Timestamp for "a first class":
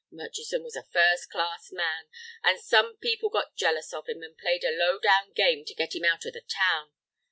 0.75-1.71